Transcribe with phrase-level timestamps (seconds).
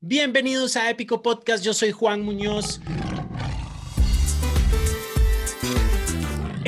[0.00, 2.80] Bienvenidos a Épico Podcast, yo soy Juan Muñoz.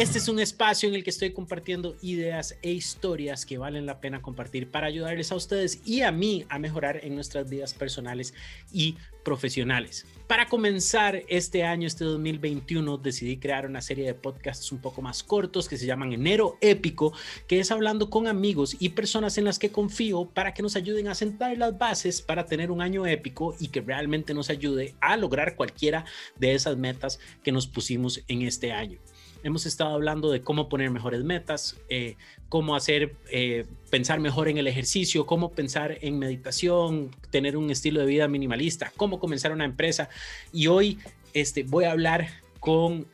[0.00, 4.00] Este es un espacio en el que estoy compartiendo ideas e historias que valen la
[4.00, 8.32] pena compartir para ayudarles a ustedes y a mí a mejorar en nuestras vidas personales
[8.73, 10.07] y profesionales.
[10.27, 15.23] Para comenzar este año, este 2021, decidí crear una serie de podcasts un poco más
[15.23, 17.12] cortos que se llaman Enero Épico,
[17.46, 21.09] que es hablando con amigos y personas en las que confío para que nos ayuden
[21.09, 25.19] a sentar las bases para tener un año épico y que realmente nos ayude a
[25.19, 26.06] lograr cualquiera
[26.37, 28.98] de esas metas que nos pusimos en este año.
[29.43, 32.17] Hemos estado hablando de cómo poner mejores metas, eh,
[32.49, 38.01] cómo hacer, eh, pensar mejor en el ejercicio, cómo pensar en meditación, tener un estilo
[38.01, 40.09] de vida minimalista, cómo comenzar una empresa.
[40.53, 40.99] Y hoy
[41.33, 42.29] este, voy a hablar
[42.61, 43.07] con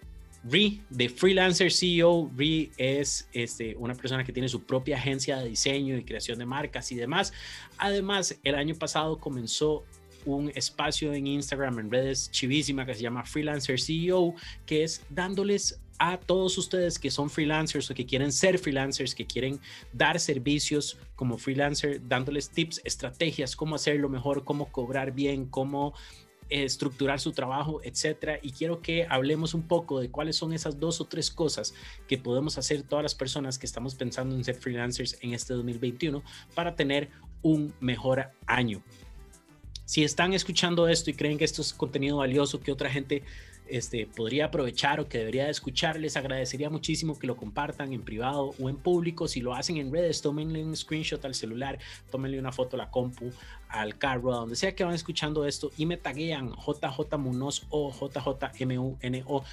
[0.45, 2.30] Ri de Freelancer CEO.
[2.37, 6.47] Ri es este, una persona que tiene su propia agencia de diseño y creación de
[6.47, 7.33] marcas y demás.
[7.79, 9.85] Además, el año pasado comenzó
[10.24, 14.35] un espacio en Instagram, en redes chivísima que se llama Freelancer CEO,
[14.66, 19.27] que es dándoles a todos ustedes que son freelancers o que quieren ser freelancers, que
[19.27, 19.61] quieren
[19.93, 25.95] dar servicios como freelancer, dándoles tips, estrategias, cómo hacerlo mejor, cómo cobrar bien, cómo
[26.49, 28.39] eh, estructurar su trabajo, etcétera.
[28.43, 31.74] Y quiero que hablemos un poco de cuáles son esas dos o tres cosas
[32.07, 36.23] que podemos hacer todas las personas que estamos pensando en ser freelancers en este 2021
[36.55, 37.11] para tener
[37.43, 38.83] un mejor año.
[39.85, 43.23] Si están escuchando esto y creen que esto es contenido valioso, que otra gente
[43.68, 48.54] este, podría aprovechar o que debería escuchar, les agradecería muchísimo que lo compartan en privado
[48.60, 49.28] o en público.
[49.28, 51.78] Si lo hacen en redes, tómenle un screenshot al celular,
[52.10, 53.32] tómenle una foto a la compu,
[53.68, 57.92] al carro, a donde sea que van escuchando esto y me taguean JJ Munoz o
[57.92, 59.44] JJMUNOZO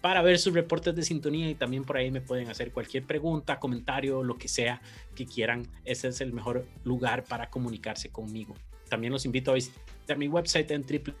[0.00, 3.58] para ver sus reportes de sintonía y también por ahí me pueden hacer cualquier pregunta,
[3.58, 4.80] comentario, lo que sea
[5.14, 5.66] que quieran.
[5.84, 8.54] Ese es el mejor lugar para comunicarse conmigo.
[8.88, 11.14] También los invito a visitar mi website en triple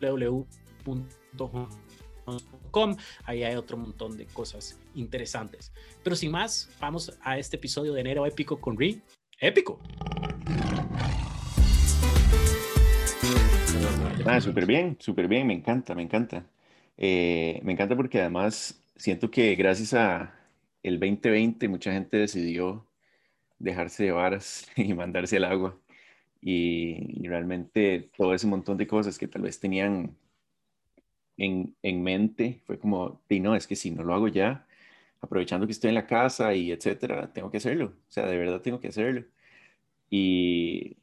[0.00, 1.68] www.com.
[3.24, 5.72] Ahí hay otro montón de cosas interesantes.
[6.02, 9.00] Pero sin más, vamos a este episodio de enero épico con Ri.
[9.40, 9.80] ¡Épico!
[14.26, 16.46] Ah, súper bien, súper bien, me encanta, me encanta.
[16.96, 20.34] Eh, me encanta porque además siento que gracias a
[20.82, 22.86] el 2020 mucha gente decidió
[23.58, 25.78] dejarse de varas y mandarse al agua
[26.44, 30.14] y, realmente todo ese montón de cosas que tal vez tenían
[31.38, 34.66] en, en mente fue como, y no, es que si no lo hago ya,
[35.22, 38.60] aprovechando que estoy en la casa y etcétera, tengo que hacerlo, o sea, de verdad
[38.60, 39.24] tengo que hacerlo.
[40.10, 40.98] Y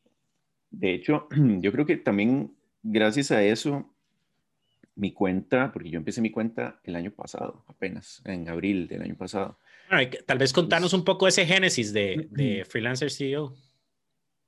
[0.69, 2.53] de hecho, yo creo que también
[2.83, 3.91] gracias a eso,
[4.95, 9.15] mi cuenta, porque yo empecé mi cuenta el año pasado, apenas, en abril del año
[9.15, 9.57] pasado.
[10.27, 13.55] tal vez contarnos un poco ese génesis de, de Freelancer CEO.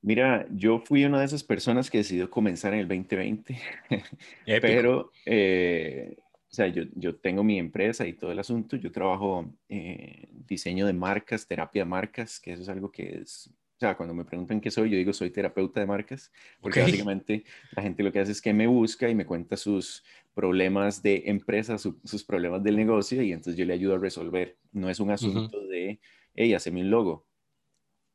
[0.03, 3.57] Mira, yo fui una de esas personas que decidió comenzar en el 2020,
[4.61, 9.49] pero, eh, o sea, yo, yo, tengo mi empresa y todo el asunto, yo trabajo
[9.69, 13.95] eh, diseño de marcas, terapia de marcas, que eso es algo que es, o sea,
[13.95, 18.03] cuando me preguntan qué soy, yo digo soy terapeuta de marcas, porque básicamente la gente
[18.03, 20.03] lo que hace es que me busca y me cuenta sus
[20.33, 24.57] problemas de empresa, sus problemas del negocio, y entonces yo le ayudo a resolver.
[24.73, 26.01] No es un asunto de,
[26.35, 27.25] hey, hazme un logo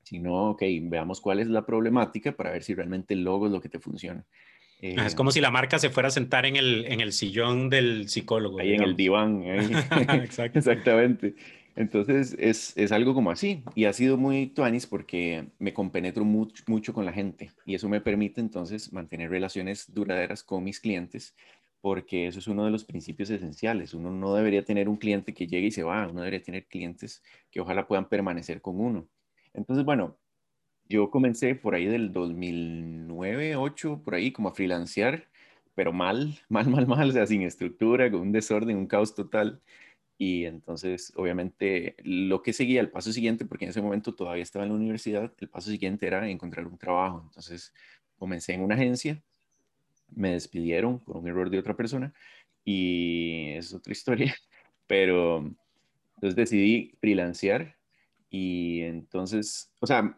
[0.09, 3.61] sino, ok, veamos cuál es la problemática para ver si realmente el logo es lo
[3.61, 4.25] que te funciona.
[4.81, 8.09] es como si la marca se fuera a sentar en el, en el sillón del
[8.09, 8.59] psicólogo.
[8.59, 9.43] Ahí en el diván.
[10.55, 11.35] Exactamente.
[11.77, 13.63] Entonces es, es, algo como así.
[13.75, 17.53] Y ha sido muy tuanis porque me compenetro mucho, mucho con la gente.
[17.67, 21.37] Y eso me permite entonces mantener relaciones duraderas con mis clientes
[21.81, 23.95] porque eso es uno de los principios esenciales.
[23.95, 26.09] Uno no debería tener un cliente que llegue y se va.
[26.09, 29.09] Uno debería tener clientes que ojalá puedan permanecer con uno.
[29.59, 30.17] Entonces, bueno,
[30.89, 35.29] yo comencé por ahí del 2009, 2008, por ahí como a freelancear,
[35.75, 39.61] pero mal, mal, mal, mal, o sea, sin estructura, con un desorden, un caos total.
[40.19, 44.65] Y entonces, obviamente, lo que seguía, el paso siguiente, porque en ese momento todavía estaba
[44.65, 47.23] en la universidad, el paso siguiente era encontrar un trabajo.
[47.27, 47.75] Entonces,
[48.19, 49.23] comencé en una agencia,
[50.15, 52.13] me despidieron por un error de otra persona
[52.65, 54.35] y es otra historia,
[54.87, 55.39] pero
[56.17, 57.78] entonces decidí freelancear
[58.31, 60.15] y entonces, o sea,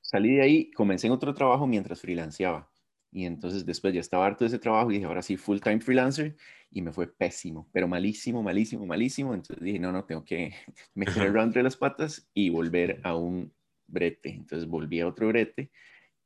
[0.00, 2.70] salí de ahí, comencé en otro trabajo mientras freelanceaba.
[3.10, 5.80] Y entonces después ya estaba harto de ese trabajo y dije, ahora sí, full time
[5.80, 6.36] freelancer.
[6.70, 9.34] Y me fue pésimo, pero malísimo, malísimo, malísimo.
[9.34, 10.52] Entonces dije, no, no, tengo que
[10.94, 13.52] meter el entre las patas y volver a un
[13.86, 14.30] brete.
[14.30, 15.70] Entonces volví a otro brete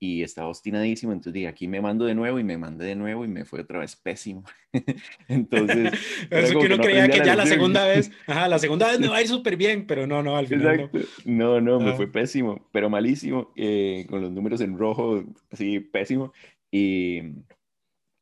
[0.01, 3.25] y estaba obstinadísimo, entonces dije, aquí me mando de nuevo y me mandé de nuevo
[3.25, 4.45] y me fue otra vez pésimo.
[5.29, 5.93] entonces...
[6.31, 9.17] Eso que uno creía que ya la segunda vez, ajá, la segunda vez me va
[9.17, 10.91] a ir súper bien, pero no, no, al final
[11.25, 11.61] no.
[11.61, 16.33] No, me fue pésimo, pero malísimo, eh, con los números en rojo, así, pésimo.
[16.71, 17.23] Y,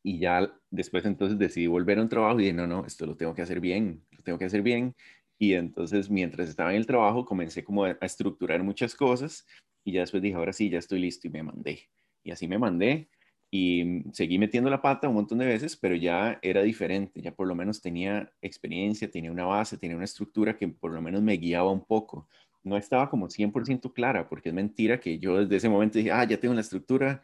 [0.03, 3.17] y ya después entonces decidí volver a un trabajo y dije, no, no, esto lo
[3.17, 4.95] tengo que hacer bien, lo tengo que hacer bien.
[5.39, 9.47] Y entonces mientras estaba en el trabajo comencé como a estructurar muchas cosas
[9.87, 11.89] y ya después dije, ahora sí, ya estoy listo y me mandé.
[12.25, 13.09] Y así me mandé
[13.53, 17.47] y seguí metiendo la pata un montón de veces, pero ya era diferente, ya por
[17.47, 21.35] lo menos tenía experiencia, tenía una base, tenía una estructura que por lo menos me
[21.35, 22.29] guiaba un poco.
[22.65, 26.25] No estaba como 100% clara, porque es mentira que yo desde ese momento dije, ah,
[26.25, 27.23] ya tengo la estructura,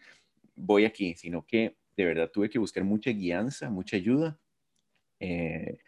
[0.54, 4.38] voy aquí, sino que de verdad tuve que buscar mucha guianza, mucha ayuda,
[5.18, 5.78] eh,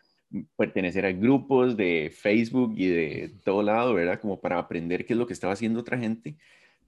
[0.57, 4.21] pertenecer a grupos de Facebook y de todo lado, ¿verdad?
[4.21, 6.37] Como para aprender qué es lo que estaba haciendo otra gente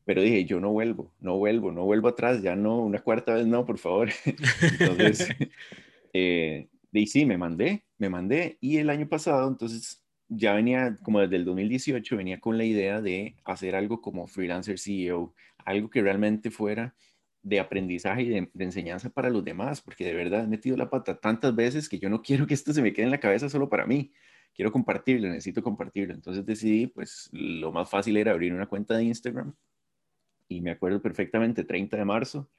[0.07, 3.47] pero dije, yo no vuelvo, no vuelvo, no vuelvo atrás, ya no, una cuarta vez
[3.49, 4.09] no, por favor.
[4.79, 5.29] entonces,
[6.13, 11.21] eh, y sí, me mandé, me mandé, y el año pasado, entonces, ya venía, como
[11.21, 16.03] desde el 2018, venía con la idea de hacer algo como freelancer CEO, algo que
[16.03, 16.95] realmente fuera
[17.43, 21.19] de aprendizaje y de, enseñanza para los demás, porque de verdad he metido la pata
[21.19, 23.69] tantas veces que yo no quiero que esto se me quede en la cabeza solo
[23.69, 24.13] para mí.
[24.55, 26.15] Quiero compartirlo, necesito compartirlo.
[26.15, 29.55] Entonces decidí, pues lo más fácil era abrir una cuenta de Instagram
[30.49, 32.51] y me acuerdo perfectamente, 30 de marzo,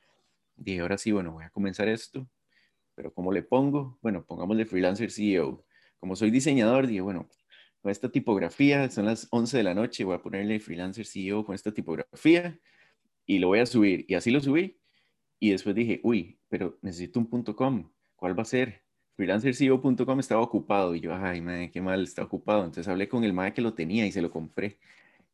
[0.55, 2.27] dije, ahora sí, bueno, voy a comenzar esto,
[2.95, 3.97] pero ¿cómo le pongo?
[4.01, 5.63] Bueno, pongámosle freelancer CEO.
[5.99, 7.29] Como soy diseñador, dije, bueno,
[7.81, 11.55] con esta tipografía, son las 11 de la noche, voy a ponerle freelancer CEO con
[11.55, 12.59] esta tipografía
[13.25, 14.05] y lo voy a subir.
[14.07, 14.79] Y así lo subí.
[15.39, 17.91] Y después dije, uy, pero necesito un punto .com.
[18.15, 18.83] ¿Cuál va a ser?
[19.17, 22.59] freelancerceo.com estaba ocupado y yo, ay, madre, qué mal, está ocupado.
[22.63, 24.79] Entonces hablé con el madre que lo tenía y se lo compré.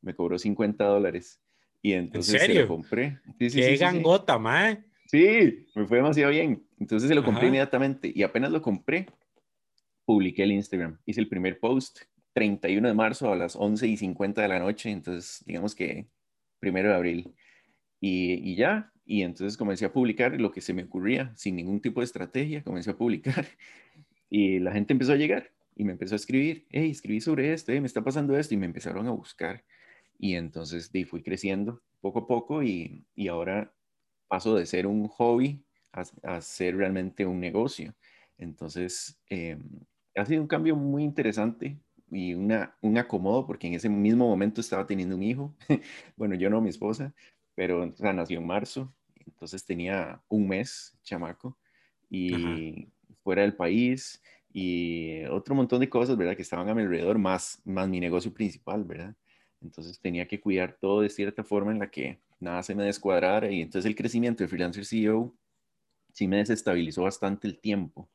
[0.01, 1.41] Me cobró 50 dólares.
[1.83, 3.19] Y entonces se lo compré.
[3.37, 4.85] Sí, sí, ¡Qué gangota, mae!
[5.07, 6.63] Sí, me fue demasiado bien.
[6.79, 9.07] Entonces se lo compré inmediatamente y apenas lo compré,
[10.05, 10.97] publiqué el Instagram.
[11.05, 11.99] Hice el primer post
[12.33, 16.07] 31 de marzo a las 11 y 50 de la noche, entonces digamos que
[16.59, 17.35] primero de abril.
[17.99, 21.81] Y, y ya, y entonces comencé a publicar lo que se me ocurría, sin ningún
[21.81, 23.45] tipo de estrategia, comencé a publicar
[24.29, 27.73] y la gente empezó a llegar y me empezó a escribir, hey, escribí sobre esto,
[27.73, 29.63] me está pasando esto y me empezaron a buscar.
[30.23, 33.73] Y entonces fui creciendo poco a poco y, y ahora
[34.29, 37.93] paso de ser un hobby a, ser realmente un negocio.
[38.37, 39.57] Entonces, eh,
[40.15, 41.77] ha sido un cambio muy interesante
[42.09, 45.53] y una, un acomodo porque en ese mismo momento estaba teniendo un hijo.
[46.15, 47.13] bueno, yo no, mi esposa,
[47.53, 51.57] pero nació en marzo, entonces tenía un mes, chamaco,
[52.09, 52.87] y
[53.25, 54.23] fuera del país
[54.53, 56.37] y otro montón de cosas, ¿verdad?
[56.37, 59.17] Que estaban a mi alrededor, más, más mi negocio principal, ¿verdad?
[59.63, 63.49] Entonces tenía que cuidar todo de cierta forma en la que nada se me descuadrara
[63.49, 65.33] y entonces el crecimiento de Freelancer CEO
[66.11, 68.09] sí me desestabilizó bastante el tiempo,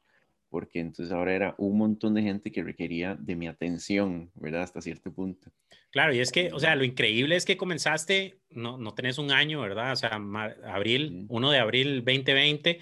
[0.50, 4.62] porque entonces ahora era un montón de gente que requería de mi atención, ¿verdad?
[4.62, 5.50] Hasta cierto punto.
[5.90, 9.32] Claro, y es que, o sea, lo increíble es que comenzaste, no, no tenés un
[9.32, 9.92] año, ¿verdad?
[9.92, 10.20] O sea,
[10.66, 12.78] abril, 1 de abril 2020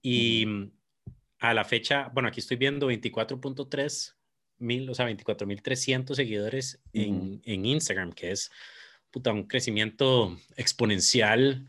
[0.00, 0.46] y
[1.40, 4.13] a la fecha, bueno, aquí estoy viendo 24.3
[4.64, 8.50] mil, o sea, 24.300 seguidores en, en, Instagram, que es
[9.10, 11.68] puta, un crecimiento exponencial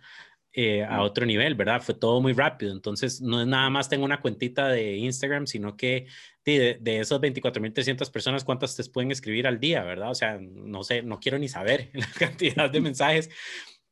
[0.57, 1.81] eh, a otro nivel, ¿verdad?
[1.81, 2.71] Fue todo muy rápido.
[2.71, 6.07] Entonces, no es nada más tengo una cuentita de Instagram, sino que
[6.45, 10.11] de, de esas 24.300 personas, ¿cuántas te pueden escribir al día, verdad?
[10.11, 13.29] O sea, no sé, no quiero ni saber la cantidad de mensajes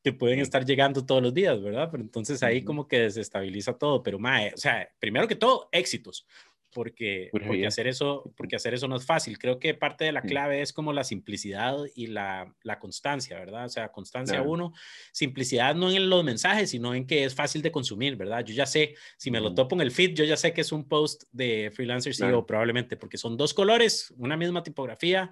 [0.04, 1.90] que pueden estar llegando todos los días, ¿verdad?
[1.92, 4.02] Pero entonces ahí como que desestabiliza todo.
[4.02, 6.26] Pero, mae, o sea, primero que todo, éxitos
[6.74, 9.38] porque, porque, hacer eso, porque hacer eso no es fácil.
[9.38, 13.66] Creo que parte de la clave es como la simplicidad y la, la constancia, ¿verdad?
[13.66, 14.74] O sea, constancia uno,
[15.12, 18.44] simplicidad no en los mensajes, sino en que es fácil de consumir, ¿verdad?
[18.44, 20.72] Yo ya sé, si me lo topo en el feed, yo ya sé que es
[20.72, 25.32] un post de Freelancer CEO probablemente, porque son dos colores, una misma tipografía,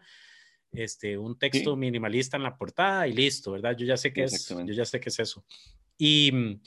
[0.71, 3.75] este, un texto minimalista en la portada y listo, ¿verdad?
[3.75, 5.43] Yo ya sé que es, yo ya sé que es eso.
[5.97, 6.61] Y mm,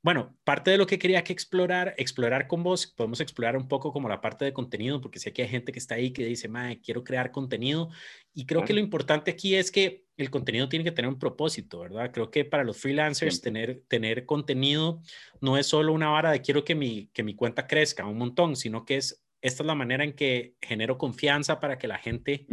[0.00, 3.92] bueno, parte de lo que quería que explorar, explorar con vos, podemos explorar un poco
[3.92, 6.48] como la parte de contenido, porque sé que hay gente que está ahí que dice,
[6.48, 7.90] mae, quiero crear contenido.
[8.32, 11.80] Y creo que lo importante aquí es que el contenido tiene que tener un propósito,
[11.80, 12.12] ¿verdad?
[12.12, 15.00] Creo que para los freelancers tener, tener contenido
[15.40, 18.54] no es solo una vara de quiero que mi, que mi cuenta crezca un montón,
[18.54, 22.46] sino que es esta es la manera en que genero confianza para que la gente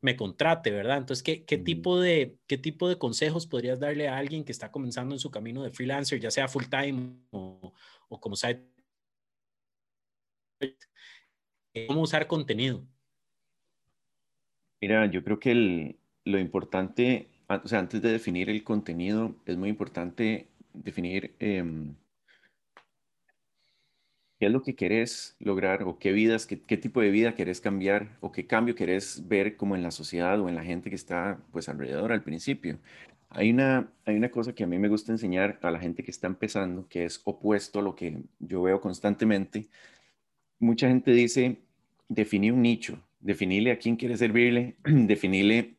[0.00, 0.98] me contrate, ¿verdad?
[0.98, 4.70] Entonces, ¿qué, qué tipo de, ¿qué tipo de consejos podrías darle a alguien que está
[4.70, 7.72] comenzando en su camino de freelancer, ya sea full time o,
[8.08, 8.62] o como side?
[11.86, 12.86] ¿Cómo usar contenido?
[14.80, 19.56] Mira, yo creo que el, lo importante, o sea, antes de definir el contenido, es
[19.56, 21.94] muy importante definir em,
[24.38, 28.16] qué es lo que querés lograr o qué vidas, qué, tipo de vida querés cambiar
[28.20, 31.40] o qué cambio querés ver como en la sociedad o en la gente que está
[31.52, 32.78] pues alrededor al principio.
[33.30, 36.10] Hay una, hay una cosa que a mí me gusta enseñar a la gente que
[36.10, 39.68] está empezando, que es opuesto a lo que yo veo constantemente.
[40.60, 41.58] Mucha gente dice,
[42.08, 45.77] definí un nicho, definirle a quién quieres servirle, definirle,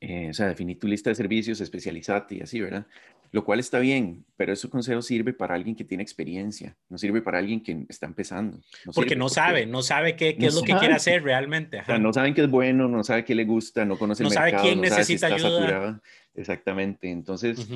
[0.00, 2.86] eh, o sea, definir tu lista de servicios, especializate y así, ¿verdad?
[3.32, 7.22] Lo cual está bien, pero ese consejo sirve para alguien que tiene experiencia, no sirve
[7.22, 8.58] para alguien que está empezando.
[8.94, 11.78] porque no sabe, no sabe qué, qué es lo que quiere hacer realmente.
[11.80, 14.30] O sea, no saben qué es bueno, no sabe qué le gusta, no conoce el
[14.30, 14.52] mercado.
[14.52, 16.02] no sabe quién necesita ayuda.
[16.34, 17.10] Exactamente.
[17.10, 17.68] Entonces,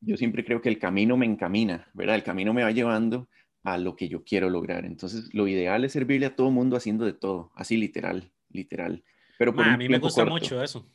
[0.00, 2.16] yo siempre creo que el camino me encamina, ¿verdad?
[2.16, 3.28] El camino me va llevando
[3.64, 4.86] a lo que yo quiero lograr.
[4.86, 9.04] Entonces, lo ideal es servirle a todo mundo haciendo de todo, así literal, literal.
[9.38, 10.86] Pero a mí me gusta mucho eso.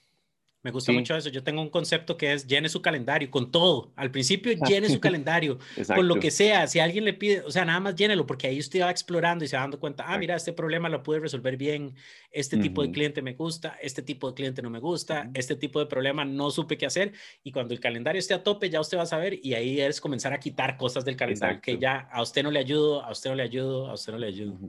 [0.67, 1.29] Me gusta mucho eso.
[1.29, 3.93] Yo tengo un concepto que es llene su calendario con todo.
[3.95, 6.67] Al principio llene su calendario con lo que sea.
[6.67, 9.47] Si alguien le pide, o sea, nada más llénelo porque ahí usted va explorando y
[9.47, 11.95] se va dando cuenta, ah, mira, este problema lo pude resolver bien.
[12.31, 15.79] Este tipo de cliente me gusta, este tipo de cliente no me gusta, este tipo
[15.79, 17.13] de problema no supe qué hacer.
[17.45, 20.01] Y cuando el calendario esté a tope, ya usted va a saber y ahí es
[20.01, 23.29] comenzar a quitar cosas del calendario que ya a usted no le ayudo, a usted
[23.29, 24.59] no le ayudo, a usted no le ayudo.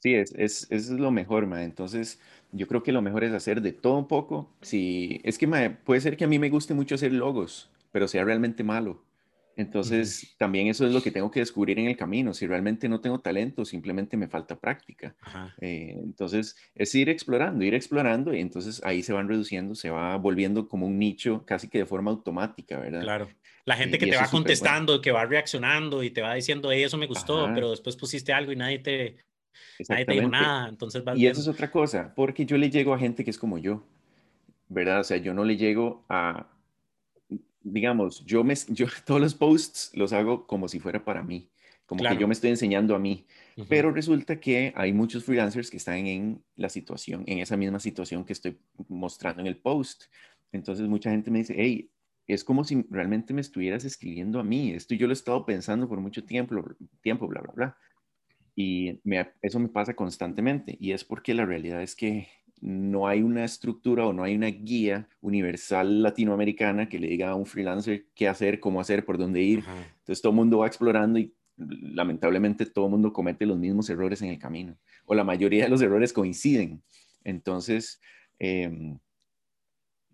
[0.00, 1.62] Sí, es, es, es lo mejor, ma.
[1.62, 2.18] Entonces,
[2.52, 4.54] yo creo que lo mejor es hacer de todo un poco.
[4.60, 5.48] Si, es que
[5.84, 9.02] puede ser que a mí me guste mucho hacer logos, pero sea realmente malo.
[9.56, 12.32] Entonces, también eso es lo que tengo que descubrir en el camino.
[12.32, 15.14] Si realmente no tengo talento, simplemente me falta práctica.
[15.60, 20.16] Eh, entonces, es ir explorando, ir explorando y entonces ahí se van reduciendo, se va
[20.16, 23.02] volviendo como un nicho casi que de forma automática, ¿verdad?
[23.02, 23.28] Claro.
[23.64, 26.98] La gente que te va contestando, que va reaccionando y te va diciendo, hey, eso
[26.98, 29.16] me gustó, pero después pusiste algo y nadie te,
[29.88, 32.98] Nadie te dijo nada, entonces Y eso es otra cosa, porque yo le llego a
[32.98, 33.84] gente que es como yo,
[34.68, 35.00] ¿verdad?
[35.00, 36.46] O sea, yo no le llego a,
[37.62, 41.50] digamos, yo, me, yo todos los posts los hago como si fuera para mí,
[41.86, 43.26] como que yo me estoy enseñando a mí.
[43.68, 48.24] Pero resulta que hay muchos freelancers que están en la situación, en esa misma situación
[48.24, 50.04] que estoy mostrando en el post.
[50.52, 51.90] Entonces mucha gente me dice, hey,
[52.26, 54.72] es como si realmente me estuvieras escribiendo a mí.
[54.72, 56.54] Esto yo lo he estado pensando por mucho tiempo,
[57.02, 57.78] tiempo bla, bla, bla.
[58.54, 59.00] Y
[59.40, 62.28] eso me pasa constantemente y es porque la realidad es que
[62.60, 67.34] no hay una estructura o no hay una guía universal latinoamericana que le diga a
[67.34, 69.64] un freelancer qué hacer, cómo hacer, por dónde ir.
[70.00, 74.22] Entonces todo el mundo va explorando y lamentablemente todo el mundo comete los mismos errores
[74.22, 76.82] en el camino o la mayoría de los errores coinciden.
[77.24, 78.00] Entonces,
[78.38, 78.98] em,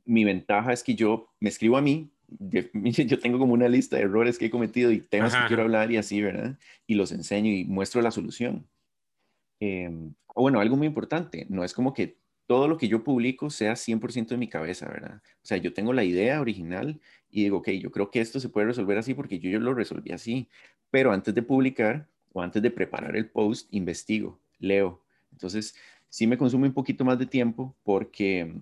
[0.05, 2.11] mi ventaja es que yo me escribo a mí,
[2.73, 5.91] yo tengo como una lista de errores que he cometido y temas que quiero hablar
[5.91, 6.59] y así, ¿verdad?
[6.87, 8.67] Y los enseño y muestro la solución.
[9.61, 13.51] Em, o bueno, algo muy importante, no es como que todo lo que yo publico
[13.51, 15.21] sea 100% de mi cabeza, ¿verdad?
[15.43, 18.49] O sea, yo tengo la idea original y digo, ok, yo creo que esto se
[18.49, 20.49] puede resolver así porque yo, yo lo resolví así,
[20.91, 25.03] pero antes de publicar o antes de preparar el post, investigo, leo.
[25.33, 25.75] Entonces,
[26.09, 28.55] sí me consume un poquito más de tiempo porque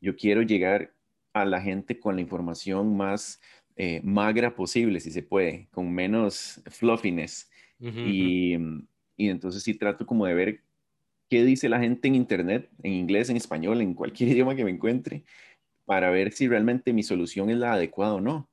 [0.00, 0.92] yo quiero llegar
[1.36, 3.42] a la gente con la información más
[3.76, 7.50] eh, magra posible, si se puede, con menos fluffiness.
[7.78, 8.54] y,
[9.18, 10.62] y, entonces sí trato como de ver
[11.28, 14.70] qué dice la gente en Internet, en inglés, en español, en cualquier idioma que me
[14.70, 15.24] encuentre,
[15.84, 18.48] para ver si realmente mi solución es la adecuada o no.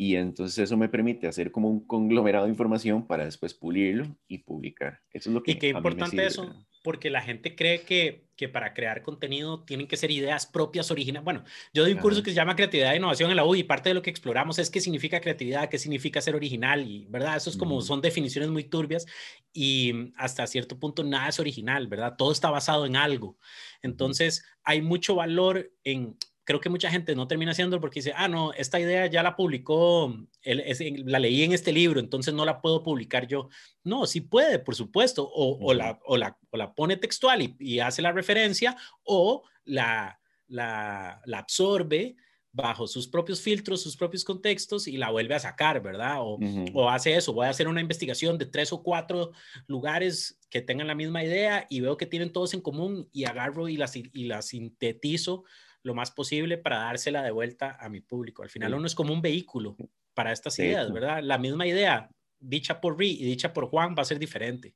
[0.00, 4.38] Y entonces eso me permite hacer como un conglomerado de información para después pulirlo y
[4.38, 5.02] publicar.
[5.12, 5.50] Eso es lo que...
[5.50, 6.50] Y qué importante eso,
[6.82, 11.22] porque la gente cree que, que para crear contenido tienen que ser ideas propias, originales.
[11.22, 13.62] Bueno, yo doy un curso que se llama Creatividad e Innovación en la U y
[13.62, 17.36] parte de lo que exploramos es qué significa creatividad, qué significa ser original y, ¿verdad?
[17.36, 19.04] Eso es como, son definiciones muy turbias
[19.52, 22.14] y hasta cierto punto nada es original, ¿verdad?
[22.16, 23.36] Todo está basado en algo.
[23.82, 26.16] Entonces, hay mucho valor en
[26.50, 29.36] creo que mucha gente no termina haciéndolo porque dice, ah, no, esta idea ya la
[29.36, 33.48] publicó, la leí en este libro, entonces no la puedo publicar yo.
[33.84, 38.02] No, sí puede, por supuesto, o, la, o, la, o la, pone textual y, hace
[38.02, 42.16] la referencia, o la, la, la, absorbe
[42.50, 46.16] bajo sus propios filtros, sus propios contextos y la vuelve a sacar, ¿verdad?
[46.18, 46.36] O,
[46.74, 49.30] o hace eso, voy a hacer una investigación de tres o cuatro
[49.68, 53.68] lugares que tengan la misma idea y veo que tienen todos en común y agarro
[53.68, 55.44] y la, y la sintetizo
[55.82, 58.42] lo más posible para dársela de vuelta a mi público.
[58.42, 59.76] Al final uno es como un vehículo
[60.14, 61.22] para estas ideas, ¿verdad?
[61.22, 64.74] La misma idea dicha por Ri y dicha por Juan va a ser diferente.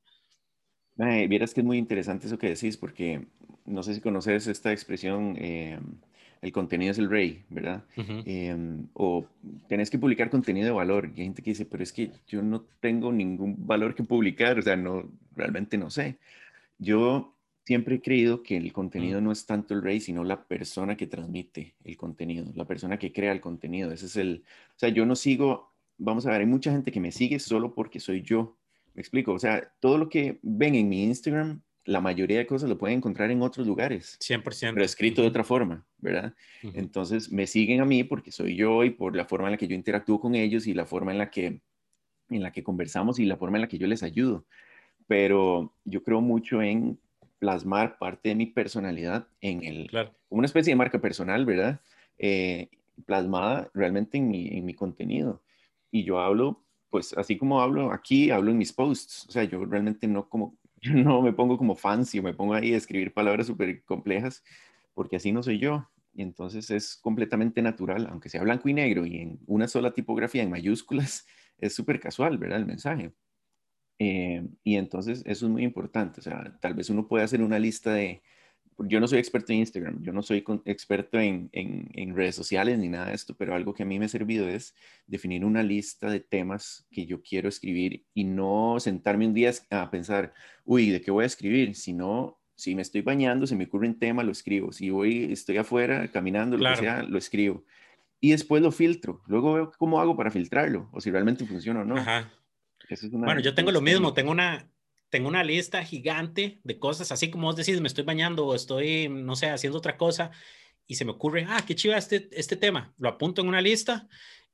[0.95, 3.27] vieras que es muy interesante eso que decís, porque
[3.65, 5.79] no sé si conoces esta expresión, eh,
[6.41, 7.83] el contenido es el rey, ¿verdad?
[7.95, 9.25] Em, o
[9.67, 11.11] tenés que publicar contenido de valor.
[11.15, 14.59] Y hay gente que dice, pero es que yo no tengo ningún valor que publicar,
[14.59, 16.19] o sea, no, realmente no sé.
[16.77, 17.34] Yo
[17.65, 21.07] siempre he creído que el contenido no es tanto el rey, sino la persona que
[21.07, 23.91] transmite el contenido, la persona que crea el contenido.
[23.91, 24.43] Ese es el,
[24.75, 27.73] o sea, yo no sigo vamos a ver, hay mucha gente que me sigue solo
[27.73, 28.57] porque soy yo.
[28.93, 32.69] Me explico, o sea, todo lo que ven en mi Instagram, la mayoría de cosas
[32.69, 34.17] lo pueden encontrar en otros lugares.
[34.19, 34.73] 100%.
[34.73, 36.33] Pero escrito de otra forma, ¿verdad?
[36.63, 39.67] Entonces, me siguen a mí porque soy yo y por la forma en la que
[39.67, 41.59] yo interactúo con ellos y la forma en la que,
[42.29, 44.45] en la que conversamos y la forma en la que yo les ayudo.
[45.07, 46.97] Pero yo creo mucho en
[47.45, 50.15] plasmar parte de mi personalidad en el, claro.
[50.29, 51.79] una especie de marca personal, ¿verdad?
[52.17, 52.69] Eh,
[53.05, 55.43] plasmada realmente en mi, en mi contenido.
[55.91, 59.27] Y yo hablo, pues así como hablo aquí, hablo en mis posts.
[59.29, 60.57] O sea, yo realmente no como,
[60.91, 64.43] no me pongo como fancy, me pongo ahí a escribir palabras súper complejas,
[64.95, 65.87] porque así no soy yo.
[66.15, 70.41] Y entonces es completamente natural, aunque sea blanco y negro y en una sola tipografía
[70.41, 71.27] en mayúsculas,
[71.59, 72.57] es súper casual, ¿verdad?
[72.57, 73.13] El mensaje.
[73.99, 76.19] Eh, y entonces eso es muy importante.
[76.19, 78.21] O sea, tal vez uno puede hacer una lista de,
[78.77, 82.89] yo no soy experto en Instagram, yo no soy experto en, en, redes sociales ni
[82.89, 84.75] nada de esto, pero algo que a mí me ha servido es
[85.07, 89.89] definir una lista de temas que yo quiero escribir y no sentarme un día a
[89.89, 90.33] pensar,
[90.65, 91.75] uy, ¿de qué voy a escribir?
[91.75, 94.71] Sino, si me estoy bañando, se me ocurre un tema, lo escribo.
[94.73, 97.63] Si voy, estoy afuera caminando, lo que sea, lo escribo.
[98.19, 99.21] Y después lo filtro.
[99.27, 101.97] Luego veo cómo hago para filtrarlo o si realmente funciona o no.
[101.97, 102.31] Ajá.
[103.11, 104.69] Bueno, yo tengo lo mismo, tengo una,
[105.09, 109.07] tengo una lista gigante de cosas, así como vos decís, me estoy bañando o estoy,
[109.09, 110.31] no sé, haciendo otra cosa
[110.87, 114.07] y se me ocurre, ah, qué chiva este, este tema, lo apunto en una lista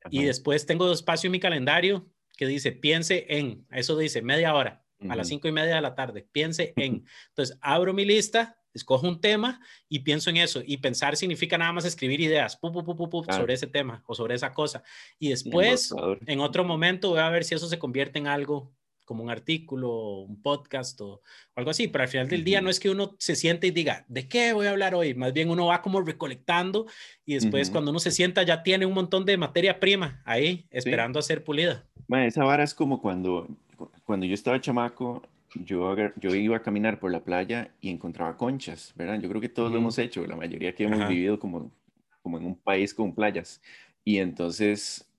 [0.10, 4.84] y después tengo espacio en mi calendario que dice, piense en, eso dice, media hora,
[5.10, 7.06] a las cinco y media de la tarde, piense en.
[7.30, 9.60] Entonces, abro mi lista, escojo un tema
[9.90, 10.62] y pienso en eso.
[10.66, 14.84] Y pensar significa nada más escribir ideas sobre ese tema o sobre esa cosa.
[15.20, 15.94] Y después,
[16.26, 18.72] en otro momento, voy a ver si eso se convierte en algo
[19.12, 21.22] como un artículo, un podcast o,
[21.56, 24.06] algo así, pero al final del día no es que uno se siente y diga,
[24.08, 25.14] ¿de qué voy a hablar hoy?
[25.14, 26.86] Más bien uno va como recolectando
[27.26, 31.20] y después cuando uno se sienta ya tiene un montón de materia prima ahí esperando
[31.20, 31.86] a ser pulida.
[32.10, 33.50] Esa vara es como cuando,
[34.06, 35.22] cuando yo estaba chamaco,
[35.56, 39.20] yo, yo iba a caminar por la playa y encontraba conchas, ¿verdad?
[39.20, 41.72] Yo creo que todos lo hemos hecho, la mayoría que hemos vivido como,
[42.22, 43.62] como en un país con playas.
[44.04, 45.10] Y entonces,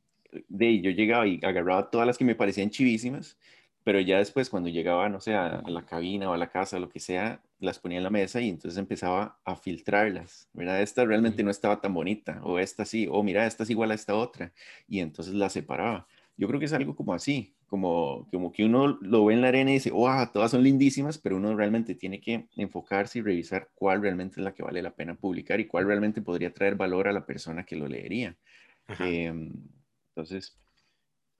[0.48, 3.36] de yo llegaba y agarraba todas las que me parecían chivísimas
[3.84, 6.88] pero ya después cuando llegaba, no sé, a, la cabina o a la casa, lo
[6.88, 10.82] que sea, las ponía en la mesa y entonces empezaba a filtrarlas, ¿verdad?
[10.82, 13.94] Esta realmente no estaba tan bonita, o esta sí, o mira, esta es igual a
[13.94, 14.52] esta otra,
[14.88, 16.06] y entonces la separaba.
[16.36, 19.48] Yo creo que es algo como así, como, como que uno lo ve en la
[19.48, 23.70] arena y dice, wow, todas son lindísimas, pero uno realmente tiene que enfocarse y revisar
[23.74, 27.08] cuál realmente es la que vale la pena publicar y cuál realmente podría traer valor
[27.08, 28.36] a la persona que lo leería.
[29.00, 29.54] Em,
[30.10, 30.61] entonces,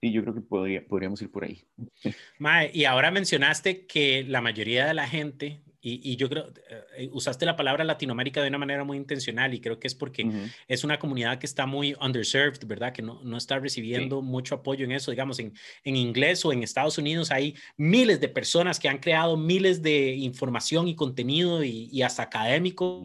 [0.02, 1.62] Sí, yo creo que podría, podríamos ir por ahí.
[2.38, 6.52] Mae, y ahora mencionaste que la mayoría de la gente, y, yo creo,
[6.96, 10.28] eh, usaste la palabra Latinoamérica de una manera muy intencional y creo que es porque
[10.68, 12.92] es una comunidad que está muy underserved, ¿verdad?
[12.92, 15.10] Que no, no está recibiendo mucho apoyo en eso.
[15.10, 19.36] Digamos, en, en inglés o en Estados Unidos hay miles de personas que han creado
[19.36, 23.02] miles de información y contenido y, hasta académico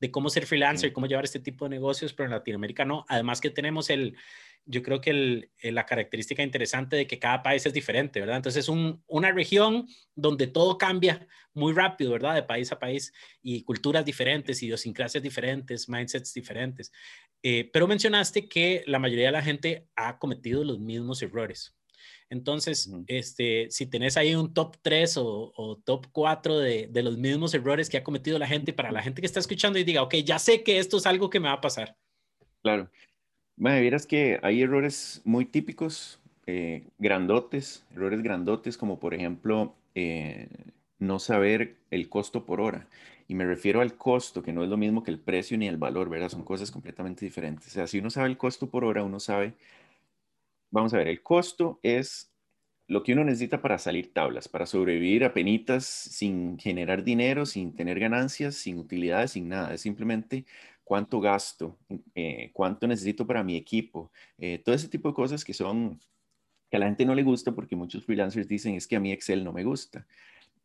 [0.00, 3.06] de cómo ser freelancer y cómo llevar este tipo de negocios, pero en Latinoamérica no.
[3.08, 4.16] Además que tenemos el
[4.68, 8.36] yo creo que eh, la característica interesante de que cada país es diferente, ¿verdad?
[8.36, 8.68] Entonces es
[9.06, 12.34] una región donde todo cambia muy rápido, ¿verdad?
[12.34, 16.92] De país a país y culturas diferentes, idiosincrasias diferentes, mindsets diferentes.
[17.42, 21.74] Eh, pero mencionaste que la mayoría de la gente ha cometido los mismos errores.
[22.28, 27.54] Entonces, este, si tenés ahí un top 3 o, top 4 de, de, los mismos
[27.54, 30.16] errores que ha cometido la gente para la gente que está escuchando y diga, ok,
[30.16, 31.96] ya sé que esto es algo que me va a pasar.
[32.62, 32.90] Claro.
[33.58, 40.48] Me vieras que hay errores muy típicos, eh, grandotes, errores grandotes, como por ejemplo eh,
[41.00, 42.86] no saber el costo por hora.
[43.26, 45.76] Y me refiero al costo, que no es lo mismo que el precio ni el
[45.76, 46.28] valor, ¿verdad?
[46.28, 47.66] Son cosas completamente diferentes.
[47.66, 49.54] O sea, si uno sabe el costo por hora, uno sabe,
[50.70, 52.30] vamos a ver, el costo es
[52.86, 57.74] lo que uno necesita para salir tablas, para sobrevivir a penitas sin generar dinero, sin
[57.76, 59.74] tener ganancias, sin utilidades, sin nada.
[59.74, 60.46] Es simplemente
[60.88, 61.76] cuánto gasto,
[62.14, 66.00] eh, cuánto necesito para mi equipo, eh, todo ese tipo de cosas que son,
[66.70, 69.12] que a la gente no le gusta porque muchos freelancers dicen es que a mí
[69.12, 70.06] Excel no me gusta.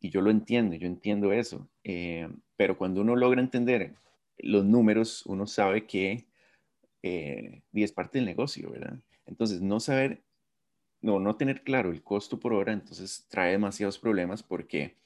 [0.00, 1.68] Y yo lo entiendo, yo entiendo eso.
[1.84, 3.92] Eh, pero cuando uno logra entender
[4.38, 6.24] los números, uno sabe que
[7.02, 8.98] es parte del negocio, ¿verdad?
[9.26, 10.22] Entonces, no saber,
[11.02, 14.96] no, no tener claro el costo por hora, entonces trae demasiados problemas porque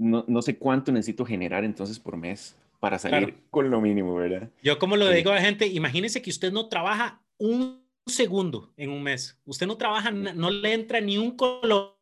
[0.00, 4.48] no, sé cuánto necesito generar entonces por mes para salir con lo mínimo, ¿verdad?
[4.62, 8.90] Yo como lo digo a la gente, imagínese que usted no trabaja un segundo en
[8.90, 9.38] un mes.
[9.44, 11.92] Usted no trabaja, no le entra ni un colón.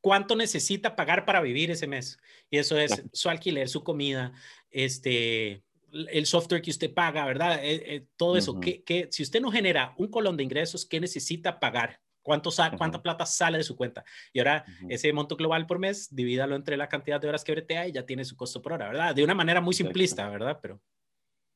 [0.00, 2.18] ¿Cuánto necesita pagar para vivir ese mes?
[2.50, 4.32] Y eso es su alquiler, su comida,
[4.70, 7.62] este, el software que usted paga, ¿verdad?
[7.62, 11.58] Eh, eh, todo eso, que, si usted no genera un colón de ingresos, ¿qué necesita
[11.60, 12.00] pagar?
[12.22, 14.04] ¿Cuánto ¿Cuánta plata sale de su cuenta?
[14.32, 17.88] Y ahora ese monto global por mes, divídalo entre la cantidad de horas que bretea
[17.88, 19.14] y ya tiene su costo por hora, ¿verdad?
[19.14, 20.58] De una manera muy simplista, ¿verdad?
[20.62, 20.80] Pero...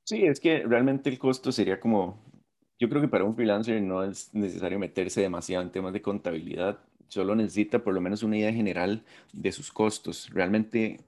[0.05, 2.22] Sí, es que realmente el costo sería como,
[2.79, 6.79] yo creo que para un freelancer no es necesario meterse demasiado en temas de contabilidad,
[7.09, 10.29] solo necesita por lo menos una idea general de sus costos.
[10.31, 11.00] Realmente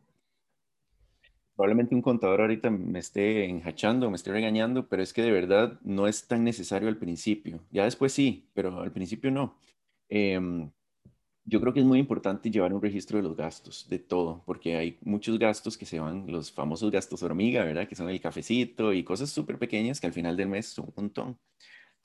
[1.59, 5.81] probablemente un contador ahorita me esté enjachando, me esté regañando, pero es que de verdad
[5.83, 7.59] no es tan necesario al principio.
[7.73, 9.57] Ya después sí, pero al principio no.
[10.09, 10.71] Em,
[11.45, 14.77] yo creo que es muy importante llevar un registro de los gastos, de todo, porque
[14.77, 17.89] hay muchos gastos que se van, los famosos gastos hormiga, ¿verdad?
[17.89, 20.95] Que son el cafecito y cosas súper pequeñas que al final del mes son un
[20.97, 21.39] montón.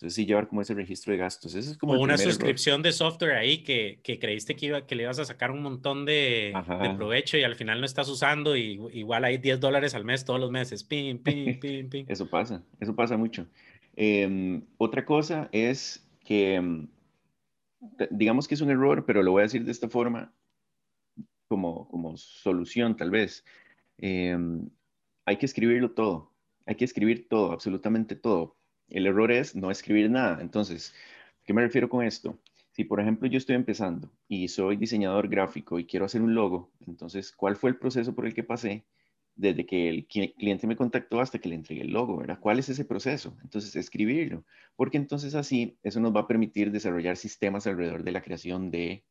[0.03, 1.55] Entonces sí llevar como ese registro de gastos.
[1.55, 4.95] Eso es como o una suscripción de software ahí que, que, creíste que, iba, que
[4.95, 8.57] le ibas a sacar un montón de, de, provecho y al final no estás usando
[8.57, 10.83] y igual hay 10 dólares al mes todos los meses.
[10.83, 12.05] Pim, pim, pim, pim.
[12.09, 13.47] eso pasa, eso pasa mucho.
[13.95, 16.89] Em, otra cosa es que, em,
[18.11, 20.33] digamos que es un error, pero lo voy a decir de esta forma
[21.47, 23.45] como, como solución tal vez.
[23.99, 24.69] Em,
[25.25, 26.33] hay que escribirlo todo.
[26.65, 28.57] Hay que escribir todo, absolutamente todo
[28.89, 30.41] el error es no escribir nada.
[30.41, 30.93] Entonces,
[31.45, 32.39] ¿qué me refiero con esto?
[32.71, 36.71] Si, por ejemplo, yo estoy empezando y soy diseñador gráfico y quiero hacer un logo,
[36.87, 38.85] entonces, ¿cuál fue el proceso por el que pasé
[39.35, 42.39] desde que el cliente me contactó hasta que le entregué el logo, ¿verdad?
[42.39, 43.35] ¿Cuál es ese proceso?
[43.43, 48.21] Entonces, escribirlo, porque entonces así eso nos va a permitir desarrollar sistemas alrededor de la
[48.21, 49.03] creación de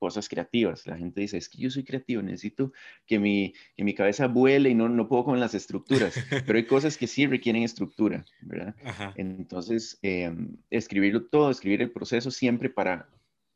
[0.00, 0.86] cosas creativas.
[0.86, 2.72] La gente dice, es que yo soy creativo, necesito
[3.06, 6.14] que mi, que mi cabeza vuele y no, no puedo con las estructuras,
[6.46, 8.74] pero hay cosas que sí requieren estructura, ¿verdad?
[9.16, 13.08] Entonces, em, escribirlo todo, escribir el proceso siempre para,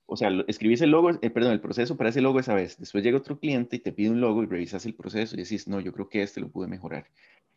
[0.04, 2.78] o sea, escribís el logo, eh, perdón, el proceso para ese logo esa vez.
[2.78, 5.66] Después llega otro cliente y te pide un logo y revisas el proceso y decís,
[5.66, 7.06] no, yo creo que este lo pude mejorar.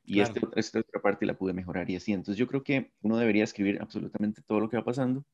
[0.06, 2.14] Y este, esta otra parte la pude mejorar y así.
[2.14, 5.26] Entonces yo creo que uno debería escribir absolutamente todo lo que va pasando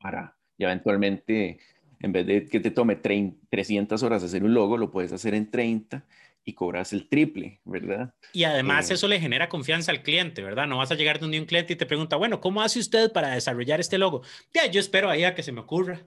[0.00, 1.58] para ya eventualmente
[2.04, 5.50] en vez de que te tome 300 horas hacer un logo, lo puedes hacer en
[5.50, 6.04] 30
[6.44, 8.12] y cobras el triple, ¿verdad?
[8.34, 10.66] Y además eh, eso le genera confianza al cliente, ¿verdad?
[10.66, 13.30] No vas a llegar donde un cliente y te pregunta, bueno, ¿cómo hace usted para
[13.30, 14.20] desarrollar este logo?
[14.52, 16.02] Ya, yo espero ahí a que se me ocurra.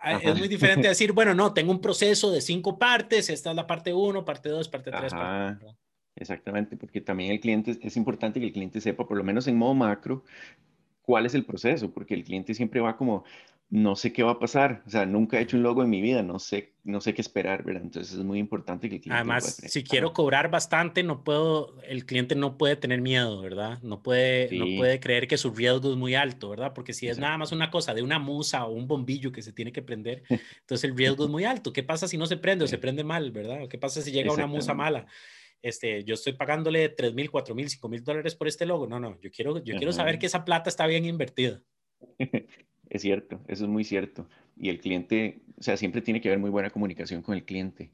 [0.00, 3.56] Ah, es muy diferente decir, bueno, no, tengo un proceso de cinco partes, esta es
[3.56, 5.12] la parte uno, parte dos, parte tres.
[6.16, 9.56] Exactamente, porque también el cliente, es importante que el cliente sepa, por lo menos en
[9.56, 10.24] modo macro,
[11.02, 13.24] cuál es el proceso, porque el cliente siempre va como,
[13.72, 16.02] no sé qué va a pasar, o sea, nunca he hecho un logo en mi
[16.02, 17.84] vida, no sé, no sé qué esperar, ¿verdad?
[17.84, 19.16] Entonces es muy importante que el cliente...
[19.16, 23.78] Además, si quiero cobrar bastante, no puedo, el cliente no puede tener miedo, ¿verdad?
[23.82, 26.74] No puede, no puede creer que su riesgo es muy alto, ¿verdad?
[26.74, 29.54] Porque si es nada más una cosa de una musa o un bombillo que se
[29.54, 30.22] tiene que prender,
[30.60, 31.72] entonces el riesgo es muy alto.
[31.72, 33.68] ¿Qué pasa si no se prende o se prende mal, ¿verdad?
[33.70, 35.06] ¿Qué pasa si llega una musa mala?
[35.62, 38.86] Este, yo estoy pagándole 3 mil, 4 mil, 5 mil dólares por este logo.
[38.86, 41.62] No, no, yo quiero, yo quiero saber que esa plata está bien invertida.
[42.92, 44.28] Es cierto, eso es muy cierto.
[44.54, 47.90] Y el cliente, o sea, siempre tiene que haber muy buena comunicación con el cliente.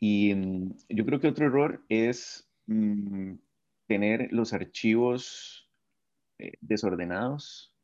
[0.00, 3.34] Y mm, yo creo que otro error es mm,
[3.86, 5.70] tener los archivos
[6.40, 7.76] eh, desordenados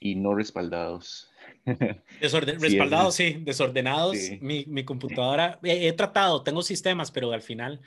[0.00, 1.30] y no respaldados.
[2.20, 4.16] respaldados, sí, desordenados.
[4.40, 7.82] Mi, mi, computadora, he, tratado, tengo sistemas, pero al final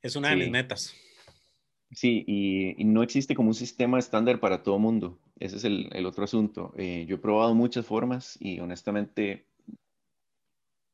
[0.00, 0.94] es una de mis metas.
[1.90, 5.18] Sí, y, no existe como un sistema estándar para todo mundo.
[5.38, 6.72] Ese es el, otro asunto.
[6.76, 9.46] Eh, yo he probado muchas formas y honestamente,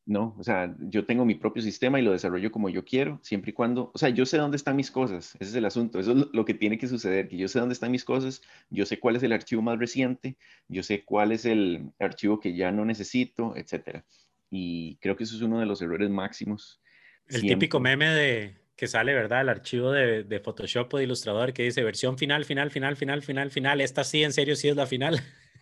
[0.07, 3.51] no, o sea, yo tengo mi propio sistema y lo desarrollo como yo quiero, siempre
[3.51, 6.13] y cuando, o sea, yo sé dónde están mis cosas, ese es el asunto, eso
[6.13, 8.99] es lo que tiene que suceder, que yo sé dónde están mis cosas, yo sé
[8.99, 10.37] cuál es el archivo más reciente,
[10.69, 14.05] yo sé cuál es el archivo que ya no necesito, etcétera.
[14.51, 16.81] Y creo que eso es uno de los errores máximos.
[17.29, 19.43] El típico meme de, que sale, ¿verdad?
[19.43, 23.21] El archivo de, de, Photoshop o de Illustrator que dice versión final, final, final, final,
[23.21, 23.81] final, final.
[23.83, 25.21] Esta sí, en serio, sí es la final.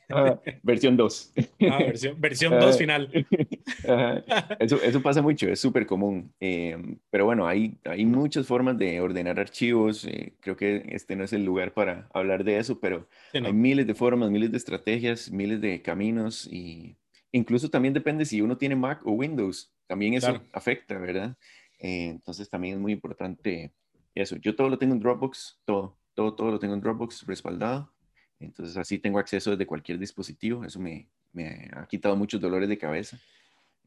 [0.08, 1.32] Ah, versión 2.
[1.68, 1.80] Ah,
[2.16, 3.10] versión 2 ah, final.
[4.60, 6.32] Eso, eso, pasa mucho, es súper común.
[6.40, 10.04] Em, pero bueno, hay, hay muchas formas de ordenar archivos.
[10.04, 13.86] Eh, creo que este no es el lugar para hablar de eso, pero hay miles
[13.86, 16.96] de formas, miles de estrategias, miles de caminos y
[17.32, 19.74] incluso también depende si uno tiene Mac o Windows.
[19.88, 21.36] También eso afecta, ¿verdad?
[21.78, 23.72] Eh, entonces también es muy importante
[24.14, 24.36] eso.
[24.36, 27.92] Yo todo lo tengo en Dropbox, todo, todo, todo lo tengo en Dropbox respaldado.
[28.40, 30.64] Entonces así tengo acceso desde cualquier dispositivo.
[30.64, 33.18] Eso me, me ha quitado muchos dolores de cabeza.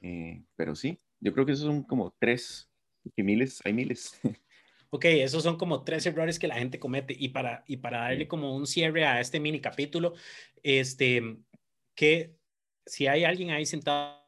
[0.02, 2.70] Eh, pero sí, yo creo que esos son como tres,
[3.16, 4.20] y miles, hay miles.
[4.94, 7.16] Ok, esos son como tres errores que la gente comete.
[7.18, 10.16] Y para, y para darle como un cierre a este mini capítulo,
[10.64, 11.38] este,
[11.96, 12.36] que
[12.86, 14.21] si hay alguien ahí sentado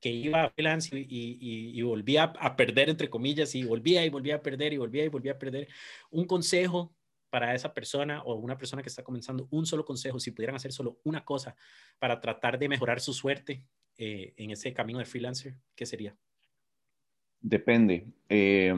[0.00, 4.42] que, iba a freelance y, volvía a perder, entre comillas, y volvía y volvía a
[4.42, 5.68] perder y volvía y volvía a perder.
[6.10, 6.94] Un consejo
[7.30, 10.70] para esa persona o una persona que está comenzando, un solo consejo, si pudieran hacer
[10.70, 11.56] solo una cosa
[11.98, 13.64] para tratar de mejorar su suerte
[13.96, 16.14] eh, en ese camino de freelancer, ¿qué sería?
[17.40, 18.06] Depende.
[18.28, 18.74] Eh,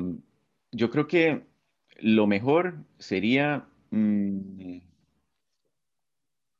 [0.71, 1.43] yo creo que
[2.01, 4.79] lo mejor sería mm,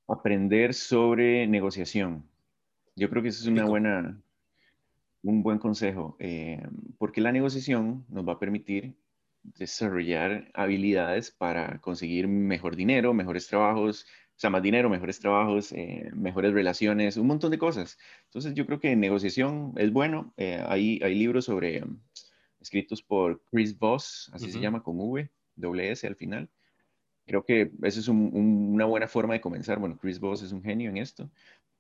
[0.09, 2.29] aprender sobre negociación.
[2.97, 4.21] Yo creo que eso es una buena,
[5.23, 6.63] un buen consejo, eh,
[6.99, 8.97] porque la negociación nos va a permitir
[9.43, 16.11] desarrollar habilidades para conseguir mejor dinero, mejores trabajos, o sea, más dinero, mejores trabajos, eh,
[16.15, 17.99] mejores relaciones, un montón de cosas.
[18.25, 20.33] Entonces yo creo que negociación es bueno.
[20.37, 21.99] Eh, hay, hay libros sobre, um,
[22.61, 26.49] escritos por Chris Voss, así se llama, con V, doble S al final.
[27.27, 29.79] Creo que esa es una buena forma de comenzar.
[29.79, 31.31] Bueno, Chris Voss es un genio en esto,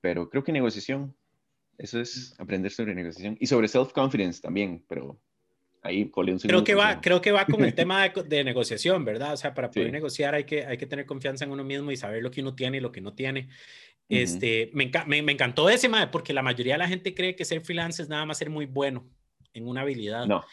[0.04, 1.16] pero creo que negociación,
[1.78, 5.18] eso es aprender sobre negociación y sobre self-confidence también, pero
[5.80, 9.36] ahí un creo que va creo que va con el tema de, negociación verdad o
[9.36, 12.22] sea para poder negociar hay que hay que tener confianza en uno mismo y saber
[12.22, 13.48] lo que uno tiene y lo que no tiene.
[14.10, 14.90] Este me,
[15.22, 18.26] me, encantó ese porque la mayoría de la gente cree que ser freelance es nada
[18.26, 19.08] más ser muy bueno
[19.54, 20.26] en una habilidad.
[20.26, 20.44] No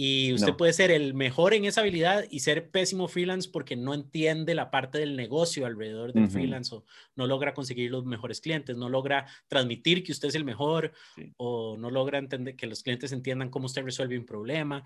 [0.00, 3.94] y usted puede ser el mejor en esa habilidad y ser pésimo freelance porque no
[3.94, 6.84] entiende la parte del negocio alrededor del freelance o
[7.16, 10.92] no logra conseguir los mejores clientes, no logra transmitir que usted es el mejor
[11.36, 14.84] o no logra entender que los clientes entiendan cómo usted resuelve un problema.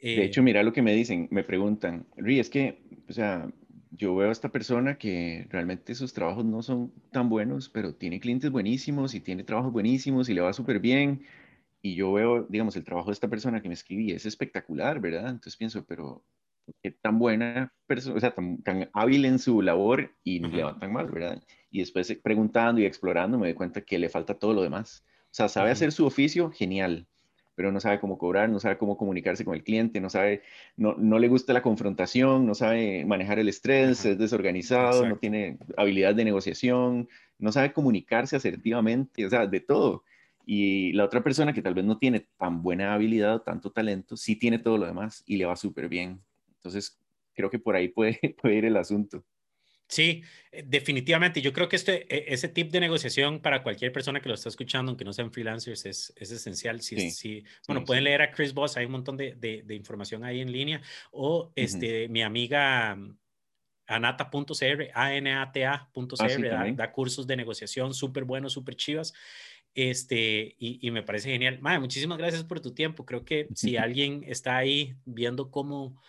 [0.00, 3.50] de eh, hecho, mira lo que me dicen, me preguntan, Ri, es que, o sea,
[3.90, 8.20] yo veo a esta persona que realmente sus trabajos no son tan buenos, pero tiene
[8.20, 11.22] clientes buenísimos y tiene trabajos buenísimos y le va súper bien
[11.82, 15.28] y yo veo, digamos, el trabajo de esta persona que me escribí es espectacular, ¿verdad?
[15.28, 16.24] Entonces pienso, pero
[16.80, 20.78] qué tan buena persona, o sea, tan, hábil en su labor y no le va
[20.78, 21.42] tan mal, ¿verdad?
[21.70, 25.04] Y después eh, preguntando y explorando me doy cuenta que le falta todo lo demás.
[25.24, 27.08] O sea, sabe hacer su oficio, genial,
[27.56, 30.42] pero no sabe cómo cobrar, no sabe cómo comunicarse con el cliente, no sabe,
[30.76, 35.58] no, no le gusta la confrontación, no sabe manejar el estrés, es desorganizado, no tiene
[35.76, 40.04] habilidad de negociación, no sabe comunicarse asertivamente, o sea, de todo.
[40.44, 44.16] Y la otra persona que tal vez no tiene tan buena habilidad o tanto talento,
[44.16, 46.20] sí tiene todo lo demás y le va súper bien.
[46.56, 47.00] Entonces,
[47.34, 49.24] creo que por ahí puede, puede ir el asunto.
[49.92, 51.42] Sí, eh, definitivamente.
[51.42, 54.48] Yo creo que este, e, ese tip de negociación para cualquier persona que lo está
[54.48, 56.80] escuchando, aunque no sean freelancers, es, es esencial.
[56.80, 60.40] Sí, sí, Bueno, pueden leer a Chris Voss, hay un montón de, de, información ahí
[60.40, 60.80] en línea.
[61.10, 63.18] O este, mi amiga mm,
[63.86, 69.12] anata.cr, A-N-A-T-A.cr, ah, da, da, cursos de negociación súper buenos, súper chivas.
[69.74, 71.58] Este, y, me parece genial.
[71.60, 73.06] Madre, muchísimas gracias por tu tiempo.
[73.06, 76.00] Creo que si alguien está ahí viendo cómo,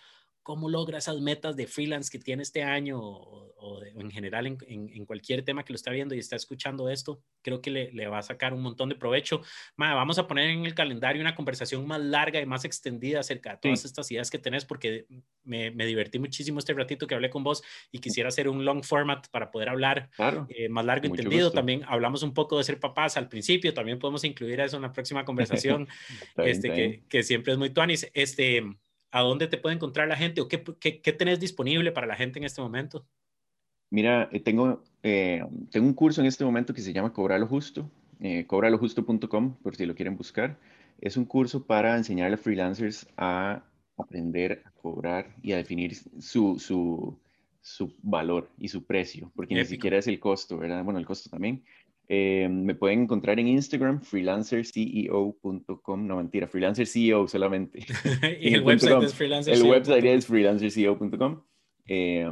[0.44, 5.42] cómo logra esas metas de freelance que tiene este año o, en general en, cualquier
[5.42, 8.52] tema que lo está viendo y está escuchando esto, creo que le, va a sacar
[8.52, 9.40] un montón de provecho.
[9.76, 13.58] vamos a poner en el calendario una conversación más larga y más extendida acerca de
[13.62, 15.06] todas estas ideas que tenés, porque
[15.44, 19.26] me, divertí muchísimo este ratito que hablé con vos y quisiera hacer un long format
[19.28, 20.10] para poder hablar
[20.50, 21.50] eh, más largo y entendido.
[21.52, 24.92] También hablamos un poco de ser papás al principio, también podemos incluir eso en la
[24.92, 25.24] próxima
[25.64, 25.88] conversación,
[26.36, 28.10] este, Que, que, siempre es muy tuanis.
[28.12, 28.62] Este,
[29.14, 32.40] ¿a dónde te puede encontrar la gente o qué, qué, tenés disponible para la gente
[32.40, 33.06] en este momento?
[33.88, 37.46] Mira, eh, tengo, eh, tengo un curso en este momento que se llama Cobrar lo
[37.46, 40.58] Justo, eh, cobralojusto.com, por si lo quieren buscar.
[41.00, 43.62] Es un curso para enseñarle a freelancers a
[43.96, 47.16] aprender a cobrar y a definir su, su,
[47.60, 50.82] su valor y su precio, porque ni siquiera es el costo, ¿verdad?
[50.82, 51.62] Bueno, el costo también,
[52.08, 56.06] eh, me pueden encontrar en Instagram, freelancerceo.com.
[56.06, 57.86] No, mentira, freelancerceo solamente.
[58.40, 59.64] y el, website es freelancerceo.
[59.64, 61.42] El website es freelancerceo.com.
[61.86, 62.30] Eh,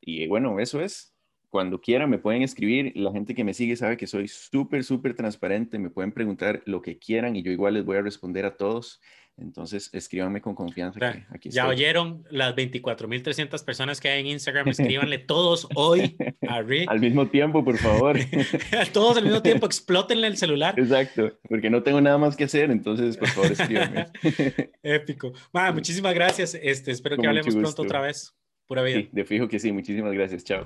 [0.00, 1.15] y bueno, eso es.
[1.50, 2.92] Cuando quieran me pueden escribir.
[2.94, 5.78] La gente que me sigue sabe que soy súper, súper transparente.
[5.78, 9.00] Me pueden preguntar lo que quieran y yo igual les voy a responder a todos.
[9.38, 10.98] Entonces, escríbanme con confianza.
[11.42, 14.68] ya oyeron las 24.300 personas que hay en Instagram.
[14.68, 16.16] Escríbanle todos hoy
[16.48, 16.88] a Rick.
[16.88, 18.18] al mismo tiempo, por favor.
[18.94, 19.66] todos al mismo tiempo.
[19.66, 20.78] Explótenle el celular.
[20.78, 22.70] Exacto, porque no tengo nada más que hacer.
[22.70, 24.06] Entonces, por favor, escríbanme.
[24.82, 25.32] Épico.
[25.74, 26.54] muchísimas gracias.
[26.54, 28.34] Este, espero que hablemos pronto otra vez.
[28.66, 29.00] Pura vida.
[29.00, 29.70] Sí, de fijo que sí.
[29.70, 30.44] Muchísimas gracias.
[30.44, 30.64] Chao.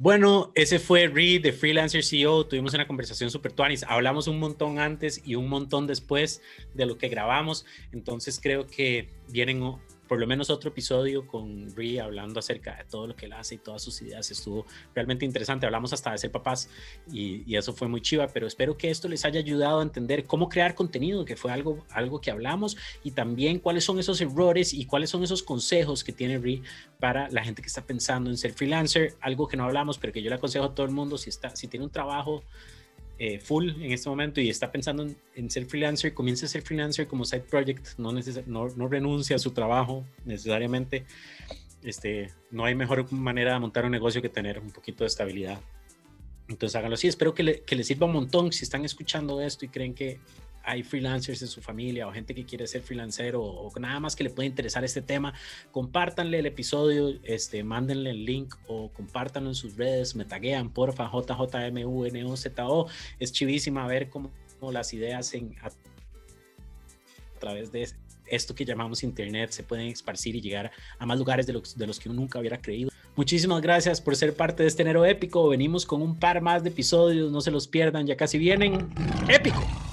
[0.00, 2.46] Bueno, ese fue Reed de Freelancer CEO.
[2.46, 3.82] Tuvimos una conversación super tuanis.
[3.82, 6.40] Hablamos un montón antes y un montón después
[6.72, 7.66] de lo que grabamos.
[7.90, 9.60] Entonces creo que vienen
[10.08, 13.56] por lo menos otro episodio con Brie hablando acerca de todo lo que él hace
[13.56, 14.30] y todas sus ideas.
[14.30, 15.66] Estuvo realmente interesante.
[15.66, 16.70] Hablamos hasta de ser papás
[17.12, 20.48] y, eso fue muy chiva, pero espero que esto les haya ayudado a entender cómo
[20.48, 24.86] crear contenido, que fue algo, algo que hablamos, y también cuáles son esos errores y
[24.86, 26.62] cuáles son esos consejos que tiene Brie
[27.00, 29.16] para la gente que está pensando en ser freelancer.
[29.20, 31.54] Algo que no hablamos, pero que yo le aconsejo a todo el mundo, si, está,
[31.56, 32.44] si tiene un trabajo
[33.18, 37.08] eh, full en este momento y está pensando en, ser freelancer, comience a ser freelancer
[37.08, 41.04] como side project, no, no, no renuncia a su trabajo necesariamente.
[41.82, 45.60] Este, no hay mejor manera de montar un negocio que tener un poquito de estabilidad.
[46.48, 47.08] Entonces háganlo así.
[47.08, 50.20] Espero que, le, que les sirva un montón si están escuchando esto y creen que
[50.64, 54.24] hay freelancers en su familia o gente que quiere ser freelancer o, nada más que
[54.24, 55.32] le puede interesar este tema,
[55.70, 61.10] compártanle el episodio, este, mándenle el link o compártanlo en sus redes, me taguean, porfa,
[61.10, 62.86] JJMUNOZO.
[63.18, 64.30] Es chivísima ver cómo,
[64.72, 65.70] las ideas en, a,
[67.38, 67.88] través de
[68.26, 71.86] esto que llamamos Internet se pueden esparcir y llegar a más lugares de los, de
[71.86, 72.90] los que uno nunca hubiera creído.
[73.16, 75.48] Muchísimas gracias por ser parte de este enero épico.
[75.48, 78.88] Venimos con un par más de episodios, no se los pierdan, ya casi vienen.
[79.28, 79.87] ¡Épico!